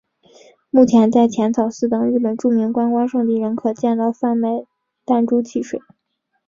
[0.71, 4.65] 目前在浅草寺等日本著名观光胜地仍可见到贩卖
[5.05, 5.79] 弹珠汽水。